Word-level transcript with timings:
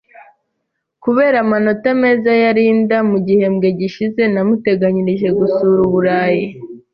Kubera 1.03 1.37
amanota 1.43 1.89
meza 2.01 2.31
ya 2.43 2.51
Linda 2.57 2.97
mu 3.09 3.17
gihembwe 3.27 3.67
gishize, 3.79 4.21
namuteganyirije 4.33 5.27
gusura 5.39 5.79
Uburayi. 5.87 6.45